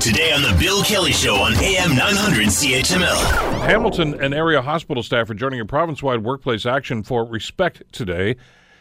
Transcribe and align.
Today 0.00 0.32
on 0.32 0.40
The 0.40 0.56
Bill 0.58 0.82
Kelly 0.82 1.12
Show 1.12 1.34
on 1.34 1.52
AM 1.56 1.94
900 1.94 2.46
CHML. 2.46 3.66
Hamilton 3.66 4.18
and 4.18 4.32
area 4.32 4.62
hospital 4.62 5.02
staff 5.02 5.28
are 5.28 5.34
joining 5.34 5.60
a 5.60 5.66
province 5.66 6.02
wide 6.02 6.24
workplace 6.24 6.64
action 6.64 7.02
for 7.02 7.22
respect 7.22 7.82
today. 7.92 8.36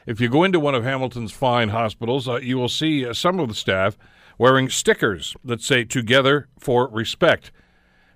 If 0.05 0.21
you 0.21 0.29
go 0.29 0.45
into 0.45 0.61
one 0.61 0.75
of 0.75 0.85
Hamilton's 0.85 1.33
fine 1.33 1.69
hospitals, 1.69 2.29
uh, 2.29 2.37
you 2.37 2.57
will 2.57 2.69
see 2.69 3.05
uh, 3.05 3.13
some 3.13 3.37
of 3.37 3.49
the 3.49 3.53
staff 3.53 3.97
wearing 4.37 4.69
stickers 4.69 5.35
that 5.43 5.61
say 5.61 5.83
Together 5.83 6.47
for 6.57 6.87
Respect. 6.87 7.51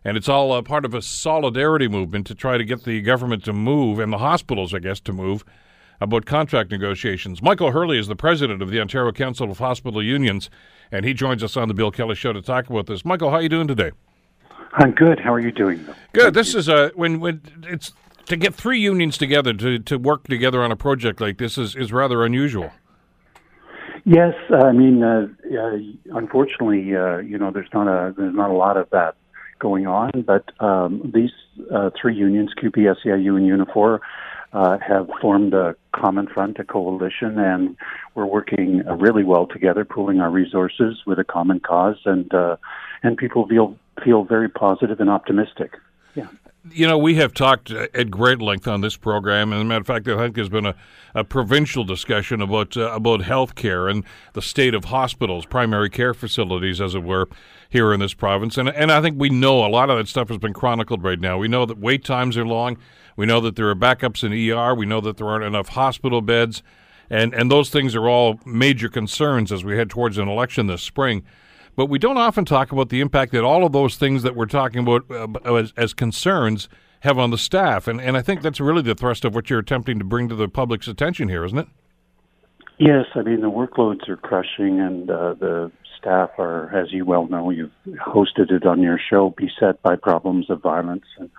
And 0.06 0.16
it's 0.16 0.30
all 0.30 0.54
uh, 0.54 0.62
part 0.62 0.86
of 0.86 0.94
a 0.94 1.02
solidarity 1.02 1.90
movement 1.90 2.26
to 2.28 2.36
try 2.36 2.58
to 2.58 2.64
get 2.64 2.86
the 2.86 3.02
government 3.02 3.44
to 3.44 3.52
move, 3.52 4.00
and 4.00 4.14
the 4.14 4.20
hospitals, 4.20 4.74
I 4.74 4.80
guess, 4.80 5.02
to 5.02 5.12
move 5.12 5.44
about 6.02 6.26
contract 6.26 6.72
negotiations. 6.72 7.42
Michael 7.42 7.72
Hurley 7.72 7.98
is 7.98 8.08
the 8.08 8.16
president 8.16 8.62
of 8.62 8.70
the 8.70 8.80
Ontario 8.80 9.12
Council 9.12 9.50
of 9.50 9.60
Hospital 9.60 10.04
Unions, 10.04 10.50
and 10.92 11.06
he 11.06 11.14
joins 11.14 11.44
us 11.44 11.56
on 11.58 11.68
the 11.68 11.74
Bill 11.74 11.92
Kelly 11.92 12.16
Show 12.16 12.34
to 12.34 12.42
talk 12.42 12.70
about 12.70 12.88
this. 12.88 13.06
Michael, 13.06 13.30
how 13.30 13.38
are 13.38 13.42
you 13.42 13.50
doing 13.50 13.68
today? 13.68 13.92
I'm 14.74 14.92
good. 14.92 15.20
How 15.20 15.34
are 15.34 15.40
you 15.40 15.52
doing? 15.52 15.78
Good. 16.14 16.24
Thank 16.24 16.34
this 16.34 16.54
you. 16.54 16.60
is 16.60 16.68
a 16.68 16.92
when 16.96 17.20
when 17.20 17.42
it's 17.64 17.94
to 18.26 18.36
get 18.36 18.56
three 18.56 18.80
unions 18.80 19.18
together 19.18 19.54
to, 19.54 19.80
to 19.80 19.98
work 19.98 20.24
together 20.28 20.64
on 20.64 20.72
a 20.72 20.76
project 20.76 21.22
like 21.22 21.38
this 21.38 21.58
is, 21.58 21.76
is 21.76 21.92
rather 21.92 22.24
unusual. 22.24 22.72
Yes, 24.06 24.34
I 24.50 24.72
mean, 24.72 25.02
uh, 25.02 25.28
uh, 25.58 26.18
unfortunately, 26.18 26.96
uh, 26.96 27.18
you 27.18 27.38
know, 27.38 27.52
there's 27.52 27.70
not 27.74 27.88
a 27.88 28.14
there's 28.18 28.36
not 28.36 28.50
a 28.50 28.54
lot 28.54 28.76
of 28.76 28.90
that 28.90 29.16
going 29.60 29.88
on. 29.88 30.12
But 30.28 30.52
um, 30.60 31.10
these 31.14 31.32
uh, 31.74 31.90
three 32.00 32.16
unions, 32.16 32.52
CUPE, 32.60 32.76
SEIU, 32.76 33.38
and 33.38 33.68
Unifor, 33.68 34.00
uh, 34.52 34.78
have 34.86 35.10
formed 35.22 35.54
a 35.54 35.76
common 35.94 36.28
front, 36.28 36.60
a 36.60 36.64
coalition, 36.64 37.40
and 37.40 37.76
we're 38.16 38.26
working 38.26 38.84
uh, 38.88 38.96
really 38.96 39.24
well 39.24 39.48
together, 39.48 39.86
pooling 39.86 40.20
our 40.20 40.30
resources 40.30 41.02
with 41.06 41.20
a 41.20 41.24
common 41.24 41.60
cause, 41.60 41.98
and 42.06 42.34
uh, 42.34 42.58
and 43.04 43.18
people 43.18 43.48
feel 43.48 43.78
feel 44.04 44.24
very 44.24 44.50
positive 44.50 45.00
and 45.00 45.10
optimistic. 45.10 45.78
Yeah. 46.16 46.28
You 46.72 46.88
know, 46.88 46.98
we 46.98 47.16
have 47.16 47.34
talked 47.34 47.72
at 47.72 48.10
great 48.10 48.42
length 48.42 48.70
on 48.70 48.80
this 48.80 48.96
program, 48.96 49.52
and 49.52 49.60
as 49.60 49.62
a 49.62 49.66
matter 49.66 49.82
of 49.82 49.88
fact, 49.88 50.08
I 50.08 50.16
think 50.16 50.36
there's 50.36 50.48
been 50.48 50.68
a, 50.68 50.76
a 51.14 51.26
provincial 51.26 51.84
discussion 51.84 52.42
about 52.42 52.78
uh, 52.78 52.90
about 52.94 53.24
health 53.24 53.56
care 53.56 53.90
and 53.90 54.06
the 54.32 54.42
state 54.42 54.74
of 54.74 54.86
hospitals, 54.86 55.46
primary 55.46 55.90
care 55.90 56.14
facilities, 56.14 56.80
as 56.80 56.96
it 56.96 57.04
were, 57.04 57.28
here 57.70 57.92
in 57.92 58.00
this 58.00 58.14
province. 58.14 58.58
And 58.58 58.70
and 58.70 58.94
I 58.94 59.02
think 59.02 59.20
we 59.20 59.30
know 59.30 59.66
a 59.66 59.68
lot 59.68 59.90
of 59.90 59.98
that 59.98 60.08
stuff 60.08 60.30
has 60.30 60.38
been 60.38 60.54
chronicled 60.54 61.04
right 61.04 61.20
now. 61.20 61.38
We 61.38 61.50
know 61.50 61.66
that 61.66 61.80
wait 61.80 62.06
times 62.06 62.38
are 62.38 62.46
long. 62.46 62.78
We 63.18 63.26
know 63.26 63.42
that 63.42 63.58
there 63.58 63.70
are 63.70 63.76
backups 63.76 64.24
in 64.24 64.32
ER. 64.32 64.74
We 64.74 64.86
know 64.86 65.02
that 65.02 65.18
there 65.18 65.28
aren't 65.28 65.44
enough 65.44 65.68
hospital 65.70 66.22
beds, 66.22 66.64
and 67.10 67.34
and 67.34 67.52
those 67.52 67.72
things 67.72 67.94
are 67.94 68.08
all 68.08 68.40
major 68.46 68.88
concerns 68.88 69.52
as 69.52 69.66
we 69.66 69.76
head 69.76 69.90
towards 69.90 70.18
an 70.18 70.30
election 70.30 70.68
this 70.68 70.82
spring. 70.82 71.26
But 71.76 71.88
we 71.88 71.98
don't 72.00 72.18
often 72.18 72.46
talk 72.46 72.72
about 72.72 72.90
the 72.90 73.02
impact 73.02 73.32
that 73.32 73.44
all 73.44 73.66
of 73.66 73.72
those 73.72 73.98
things 73.98 74.24
that 74.24 74.36
we're 74.36 74.46
talking 74.46 74.82
about 74.82 75.10
uh, 75.10 75.56
as, 75.56 75.74
as 75.76 75.94
concerns 75.94 76.70
have 77.02 77.18
on 77.18 77.32
the 77.32 77.38
staff. 77.38 77.88
And, 77.88 78.00
and 78.00 78.16
I 78.16 78.22
think 78.22 78.42
that's 78.42 78.60
really 78.60 78.82
the 78.82 78.96
thrust 78.96 79.26
of 79.26 79.36
what 79.36 79.50
you're 79.50 79.60
attempting 79.60 80.00
to 80.00 80.06
bring 80.06 80.30
to 80.30 80.36
the 80.36 80.48
public's 80.48 80.88
attention 80.88 81.30
here, 81.30 81.44
isn't 81.44 81.58
it? 81.58 81.68
Yes, 82.80 83.06
I 83.16 83.22
mean 83.22 83.42
the 83.42 83.52
workloads 83.52 84.10
are 84.10 84.18
crushing, 84.18 84.80
and 84.80 85.10
uh, 85.10 85.36
the 85.36 85.72
staff 86.00 86.32
are, 86.38 86.76
as 86.76 86.92
you 86.92 87.06
well 87.06 87.28
know, 87.28 87.50
you've 87.50 87.72
hosted 87.88 88.52
it 88.52 88.66
on 88.66 88.82
your 88.82 89.00
show, 89.10 89.34
beset 89.38 89.82
by 89.84 89.96
problems 89.96 90.50
of 90.50 90.62
violence, 90.62 91.06
and 91.20 91.30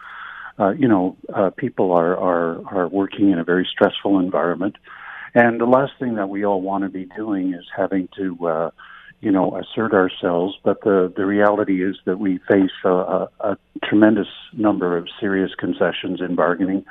uh, 0.58 0.70
you 0.70 0.86
know, 0.86 1.16
uh, 1.34 1.50
people 1.50 1.90
are 1.92 2.16
are 2.16 2.64
are 2.72 2.88
working 2.88 3.30
in 3.30 3.40
a 3.40 3.44
very 3.44 3.66
stressful 3.70 4.20
environment, 4.20 4.76
and 5.34 5.60
the 5.60 5.66
last 5.66 5.92
thing 5.98 6.14
that 6.14 6.28
we 6.28 6.44
all 6.44 6.62
want 6.62 6.84
to 6.84 6.88
be 6.88 7.06
doing 7.16 7.52
is 7.52 7.64
having 7.76 8.08
to 8.16 8.46
uh, 8.46 8.70
you 9.24 9.32
know, 9.32 9.56
assert 9.56 9.94
ourselves. 9.94 10.54
But 10.62 10.82
the, 10.82 11.12
the 11.16 11.24
reality 11.24 11.82
is 11.82 11.96
that 12.04 12.18
we 12.18 12.38
face 12.50 12.70
a, 12.84 12.90
a, 12.90 13.28
a 13.40 13.56
tremendous 13.82 14.28
number 14.52 14.96
of 14.96 15.08
serious 15.18 15.50
concessions 15.58 16.20
in 16.20 16.34
bargaining, 16.36 16.84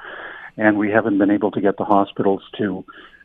and 0.58 0.78
we 0.78 0.90
haven't 0.90 1.20
been 1.20 1.32
able 1.32 1.52
to 1.52 1.62
get 1.62 1.78
the 1.78 1.86
hospitals 1.86 2.42
to 2.58 2.84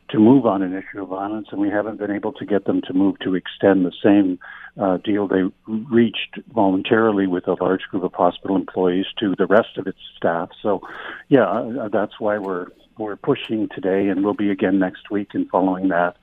to 0.09 0.17
move 0.17 0.47
on 0.47 0.63
an 0.63 0.73
issue 0.73 1.03
of 1.03 1.09
violence, 1.09 1.49
and 1.51 1.61
we 1.61 1.69
haven't 1.69 1.99
been 1.99 2.09
able 2.09 2.33
to 2.33 2.43
get 2.43 2.65
them 2.65 2.81
to 2.87 2.93
move 2.93 3.19
to 3.19 3.35
extend 3.35 3.85
the 3.85 3.91
same 4.03 4.39
uh, 4.81 4.97
deal 4.97 5.27
they 5.27 5.43
reached 5.67 6.39
voluntarily 6.51 7.27
with 7.27 7.47
a 7.47 7.55
large 7.61 7.83
group 7.91 8.03
of 8.03 8.11
hospital 8.13 8.55
employees 8.55 9.05
to 9.19 9.35
the 9.37 9.45
rest 9.45 9.77
of 9.77 9.85
its 9.85 9.99
staff. 10.17 10.49
So, 10.63 10.81
yeah, 11.27 11.47
uh, 11.47 11.89
that's 11.89 12.19
why 12.19 12.39
we're 12.39 12.67
we're 12.97 13.17
pushing 13.17 13.69
today, 13.73 14.07
and 14.07 14.23
we'll 14.23 14.33
be 14.33 14.49
again 14.49 14.79
next 14.79 15.11
week 15.11 15.29
and 15.33 15.47
following 15.49 15.89
that 15.89 16.17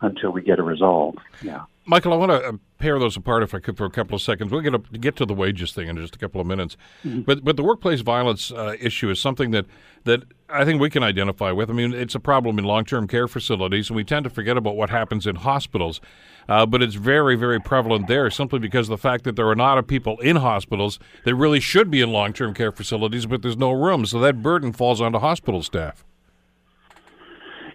until 0.00 0.30
we 0.30 0.42
get 0.42 0.58
a 0.58 0.62
resolve. 0.62 1.16
Yeah. 1.42 1.62
Michael, 1.84 2.12
I 2.12 2.16
want 2.16 2.30
to 2.30 2.48
uh, 2.48 2.52
pair 2.78 2.98
those 3.00 3.16
apart 3.16 3.42
if 3.42 3.54
I 3.54 3.58
could 3.58 3.76
for 3.76 3.84
a 3.84 3.90
couple 3.90 4.14
of 4.14 4.22
seconds. 4.22 4.52
We're 4.52 4.62
going 4.62 4.80
to 4.80 4.98
get 4.98 5.16
to 5.16 5.26
the 5.26 5.34
wages 5.34 5.72
thing 5.72 5.88
in 5.88 5.96
just 5.96 6.14
a 6.14 6.18
couple 6.18 6.40
of 6.40 6.46
minutes, 6.46 6.76
mm-hmm. 7.04 7.22
but 7.22 7.44
but 7.44 7.56
the 7.56 7.64
workplace 7.64 8.02
violence 8.02 8.52
uh, 8.52 8.76
issue 8.80 9.10
is 9.10 9.20
something 9.20 9.50
that 9.50 9.66
that 10.04 10.22
I 10.48 10.64
think 10.64 10.80
we 10.80 10.90
can 10.90 11.02
identify 11.02 11.50
with. 11.50 11.70
I 11.70 11.72
mean, 11.72 11.92
it's 11.92 12.14
a 12.14 12.20
problem 12.20 12.58
in 12.58 12.64
long 12.64 12.84
term 12.84 13.08
care 13.08 13.26
facilities, 13.26 13.88
and 13.88 13.96
we 13.96 14.04
tend 14.04 14.24
to 14.24 14.30
forget 14.30 14.56
about 14.56 14.76
what 14.76 14.90
happens 14.90 15.26
in 15.26 15.36
hospitals. 15.36 16.00
Uh, 16.48 16.66
but 16.66 16.82
it's 16.82 16.94
very 16.94 17.34
very 17.34 17.60
prevalent 17.60 18.06
there, 18.06 18.30
simply 18.30 18.60
because 18.60 18.88
of 18.88 18.90
the 18.90 19.02
fact 19.02 19.24
that 19.24 19.34
there 19.34 19.48
are 19.48 19.56
not 19.56 19.64
a 19.64 19.68
lot 19.72 19.78
of 19.78 19.86
people 19.86 20.18
in 20.20 20.36
hospitals 20.36 21.00
that 21.24 21.34
really 21.34 21.60
should 21.60 21.90
be 21.90 22.00
in 22.00 22.12
long 22.12 22.32
term 22.32 22.54
care 22.54 22.70
facilities, 22.70 23.26
but 23.26 23.42
there's 23.42 23.56
no 23.56 23.72
room, 23.72 24.06
so 24.06 24.20
that 24.20 24.40
burden 24.40 24.72
falls 24.72 25.00
onto 25.00 25.18
hospital 25.18 25.62
staff. 25.62 26.04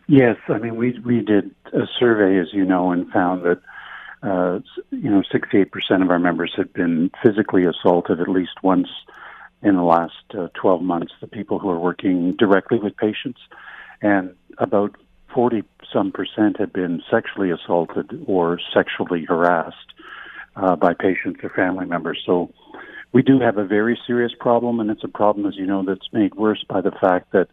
Yes, 0.07 0.37
I 0.47 0.59
mean 0.59 0.77
we 0.77 0.97
we 1.03 1.21
did 1.21 1.53
a 1.73 1.85
survey, 1.99 2.39
as 2.39 2.47
you 2.53 2.63
know, 2.63 2.91
and 2.91 3.11
found 3.11 3.43
that 3.43 3.59
uh, 4.23 4.59
you 4.91 5.09
know, 5.09 5.21
68% 5.33 5.69
of 6.01 6.09
our 6.09 6.19
members 6.19 6.53
had 6.55 6.73
been 6.73 7.11
physically 7.23 7.65
assaulted 7.65 8.19
at 8.19 8.27
least 8.27 8.63
once 8.63 8.87
in 9.61 9.75
the 9.75 9.83
last 9.83 10.13
uh, 10.37 10.47
12 10.53 10.81
months, 10.81 11.13
the 11.21 11.27
people 11.27 11.59
who 11.59 11.69
are 11.69 11.79
working 11.79 12.35
directly 12.37 12.79
with 12.79 12.95
patients. 12.97 13.39
And 14.01 14.35
about 14.57 14.95
40 15.33 15.63
some 15.91 16.11
percent 16.11 16.59
had 16.59 16.73
been 16.73 17.01
sexually 17.11 17.51
assaulted 17.51 18.23
or 18.27 18.59
sexually 18.73 19.25
harassed 19.25 19.75
uh, 20.55 20.75
by 20.75 20.93
patients 20.93 21.39
or 21.43 21.49
family 21.49 21.85
members. 21.85 22.21
So 22.25 22.51
we 23.13 23.21
do 23.21 23.39
have 23.39 23.57
a 23.57 23.65
very 23.65 23.99
serious 24.05 24.31
problem, 24.39 24.79
and 24.79 24.89
it's 24.89 25.03
a 25.03 25.07
problem, 25.07 25.45
as 25.45 25.55
you 25.55 25.65
know, 25.65 25.83
that's 25.85 26.11
made 26.11 26.35
worse 26.35 26.63
by 26.67 26.81
the 26.81 26.91
fact 26.91 27.31
that 27.31 27.47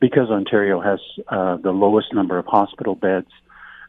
because 0.00 0.30
Ontario 0.30 0.80
has 0.80 1.00
uh, 1.28 1.56
the 1.56 1.72
lowest 1.72 2.12
number 2.12 2.38
of 2.38 2.46
hospital 2.46 2.94
beds 2.94 3.30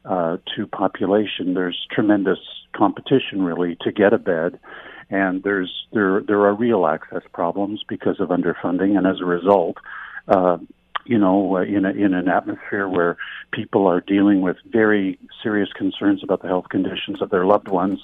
uh, 0.10 0.38
to 0.56 0.66
population, 0.66 1.54
there's 1.54 1.88
tremendous 1.92 2.40
competition 2.76 3.44
really 3.44 3.78
to 3.82 3.92
get 3.92 4.12
a 4.12 4.18
bed, 4.18 4.60
and 5.12 5.44
there's 5.44 5.86
there 5.94 6.22
there 6.22 6.42
are 6.42 6.54
real 6.54 6.88
access 6.88 7.22
problems 7.32 7.84
because 7.88 8.20
of 8.20 8.30
underfunding, 8.30 8.98
and 8.98 9.06
as 9.06 9.22
a 9.22 9.26
result, 9.26 9.78
uh, 10.28 10.58
you 11.06 11.20
know, 11.20 11.58
uh, 11.58 11.62
in 11.62 11.86
a, 11.86 11.92
in 11.92 12.16
an 12.16 12.28
atmosphere 12.28 12.88
where 12.88 13.18
people 13.52 13.86
are 13.86 14.02
dealing 14.02 14.42
with 14.42 14.58
very 14.66 15.20
serious 15.44 15.70
concerns 15.74 16.24
about 16.24 16.42
the 16.42 16.48
health 16.48 16.70
conditions 16.70 17.22
of 17.22 17.30
their 17.30 17.46
loved 17.46 17.68
ones, 17.68 18.00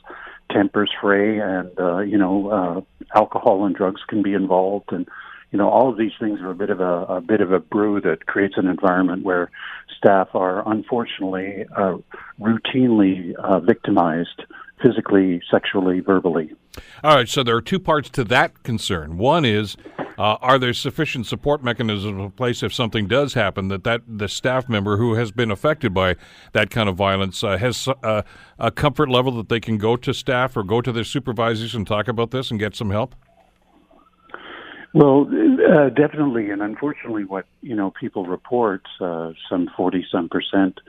tempers 0.52 0.92
fray, 1.02 1.40
and 1.40 1.72
uh, 1.80 2.00
you 2.00 2.20
know, 2.20 2.50
uh, 2.50 3.18
alcohol 3.18 3.66
and 3.66 3.76
drugs 3.76 4.02
can 4.08 4.22
be 4.22 4.34
involved, 4.34 4.92
and 4.92 5.08
you 5.52 5.58
know, 5.58 5.70
all 5.70 5.90
of 5.90 5.98
these 5.98 6.12
things 6.20 6.42
are 6.42 6.52
a 6.52 6.56
bit 6.56 6.70
of 6.70 6.82
a, 6.82 7.04
a 7.04 7.22
bit 7.22 7.42
of 7.42 7.52
a 7.52 7.60
brew 7.60 8.02
that 8.02 8.26
creates 8.26 8.56
an 8.58 8.68
environment 8.68 9.24
where 9.24 9.52
staff 9.98 10.30
are 10.34 10.68
unfortunately 10.70 11.66
uh, 11.76 11.98
routinely 12.40 13.34
uh, 13.36 13.60
victimized 13.60 14.44
physically, 14.82 15.42
sexually, 15.50 16.00
verbally. 16.00 16.52
All 17.04 17.16
right, 17.16 17.30
so 17.30 17.44
there 17.44 17.56
are 17.56 17.62
two 17.62 17.80
parts 17.80 18.10
to 18.10 18.24
that 18.26 18.64
concern. 18.64 19.18
One 19.18 19.46
is, 19.46 19.78
uh, 20.18 20.36
are 20.42 20.60
there 20.60 20.74
sufficient 20.74 21.26
support 21.26 21.64
mechanisms 21.64 22.06
in 22.06 22.32
place 22.32 22.62
if 22.62 22.74
something 22.74 23.08
does 23.08 23.34
happen 23.34 23.70
that, 23.70 23.84
that 23.86 24.02
the 24.08 24.28
staff 24.28 24.68
member 24.68 24.98
who 24.98 25.14
has 25.14 25.32
been 25.32 25.52
affected 25.52 25.94
by 25.94 26.16
that 26.52 26.70
kind 26.70 26.90
of 26.90 26.96
violence 26.96 27.44
uh, 27.44 27.58
has 27.58 27.88
uh, 28.04 28.24
a 28.60 28.72
comfort 28.72 29.10
level 29.10 29.32
that 29.34 29.50
they 29.50 29.60
can 29.60 29.78
go 29.78 29.96
to 29.96 30.14
staff 30.14 30.58
or 30.58 30.64
go 30.64 30.82
to 30.82 30.92
their 30.92 31.04
supervisors 31.04 31.74
and 31.74 31.88
talk 31.88 32.08
about 32.08 32.32
this 32.32 32.52
and 32.52 32.60
get 32.60 32.76
some 32.76 32.92
help? 32.92 33.16
Well, 34.96 35.28
uh, 35.28 35.90
definitely, 35.90 36.52
and 36.52 36.62
unfortunately, 36.62 37.26
what 37.26 37.46
you 37.62 37.76
know 37.76 37.92
people 37.92 38.26
report, 38.26 38.84
uh, 39.02 39.34
some 39.50 39.70
forty 39.76 40.06
some 40.10 40.30
percent 40.30 40.80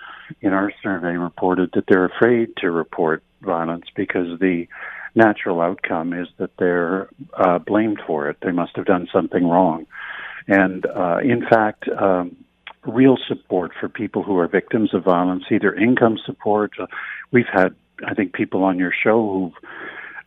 in 0.40 0.52
our 0.52 0.72
survey 0.80 1.16
reported 1.16 1.70
that 1.74 1.86
they're 1.88 2.04
afraid 2.04 2.50
to 2.58 2.70
report 2.70 3.24
violence 3.42 3.86
because 3.96 4.38
the 4.38 4.68
natural 5.16 5.60
outcome 5.60 6.12
is 6.12 6.28
that 6.38 6.50
they're 6.56 7.08
uh, 7.34 7.58
blamed 7.58 8.00
for 8.06 8.30
it. 8.30 8.36
They 8.42 8.52
must 8.52 8.76
have 8.76 8.86
done 8.86 9.08
something 9.12 9.44
wrong, 9.44 9.86
and 10.46 10.86
uh, 10.86 11.18
in 11.18 11.44
fact. 11.44 11.88
Um, 11.88 12.36
real 12.86 13.16
support 13.26 13.72
for 13.80 13.88
people 13.88 14.22
who 14.22 14.38
are 14.38 14.46
victims 14.46 14.94
of 14.94 15.02
violence, 15.02 15.42
either 15.50 15.74
income 15.74 16.16
support. 16.24 16.70
Uh, 16.78 16.86
we've 17.32 17.50
had, 17.52 17.74
I 18.06 18.14
think, 18.14 18.32
people 18.32 18.62
on 18.62 18.78
your 18.78 18.92
show 18.92 19.28
who've 19.28 19.70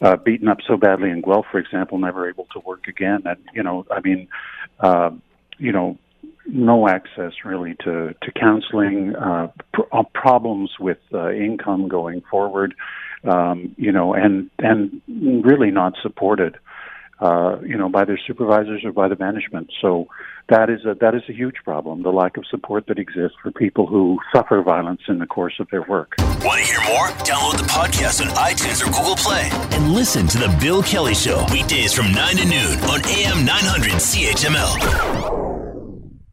uh, 0.02 0.16
beaten 0.16 0.48
up 0.48 0.60
so 0.68 0.78
badly 0.78 1.10
in 1.10 1.22
Guelph, 1.22 1.46
for 1.52 1.60
example, 1.60 1.98
never 1.98 2.30
able 2.30 2.48
to 2.54 2.60
work 2.60 2.88
again. 2.88 3.24
And 3.26 3.38
you 3.54 3.64
know, 3.64 3.86
I 3.92 4.00
mean, 4.02 4.28
uh, 4.80 5.12
you 5.58 5.72
know, 5.72 5.98
no 6.46 6.88
access 6.88 7.34
really 7.44 7.76
to 7.84 8.14
to 8.22 8.32
counseling, 8.32 9.16
uh, 9.16 9.48
pr- 9.74 9.90
uh, 9.92 10.04
problems 10.14 10.72
with 10.80 11.00
uh, 11.14 11.32
income 11.32 11.88
going 11.88 12.22
forward. 12.30 12.74
um, 13.24 13.76
you 13.78 13.92
know, 13.92 14.14
and 14.14 14.50
and 14.60 15.02
really 15.08 15.72
not 15.72 15.94
supported, 16.02 16.58
uh, 17.20 17.58
you 17.62 17.78
know, 17.78 17.90
by 17.90 18.06
their 18.06 18.20
supervisors 18.26 18.84
or 18.86 18.92
by 18.92 19.08
the 19.08 19.18
management. 19.18 19.72
So 19.82 20.08
that 20.48 20.70
is 20.70 20.86
a 20.86 20.96
that 21.02 21.16
is 21.16 21.22
a 21.30 21.34
huge 21.34 21.56
problem. 21.64 22.04
The 22.04 22.12
lack 22.12 22.38
of 22.38 22.46
support 22.48 22.88
that 22.88 22.98
exists 22.98 23.38
for 23.42 23.52
people 23.52 23.86
who 23.88 24.18
suffer 24.34 24.62
violence 24.62 25.02
in 25.08 25.20
the 25.20 25.28
course 25.28 25.56
of 25.60 25.68
their 25.70 25.84
work. 25.84 26.16
Want 26.44 26.60
to 26.60 26.66
hear 26.66 26.82
more? 26.88 27.08
Download 27.24 27.58
the 27.58 27.68
podcast 27.70 28.22
on 28.22 28.30
iTunes 28.36 28.82
or 28.82 28.92
Google 28.92 29.16
Play 29.16 29.50
and 29.78 29.94
listen 29.94 30.28
to 30.28 30.38
the 30.38 30.58
Bill 30.60 30.82
Kelly 30.82 31.14
Show 31.14 31.46
weekdays 31.52 31.94
from 31.94 32.12
nine 32.12 32.38
to 32.38 32.46
noon 32.46 32.80
on 32.90 33.06
AM 33.06 33.46
900 33.46 33.92
CHML. 33.94 35.29